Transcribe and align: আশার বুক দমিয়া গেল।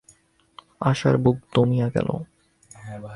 আশার 0.81 1.15
বুক 1.17 1.37
দমিয়া 1.55 1.87
গেল। 1.89 2.09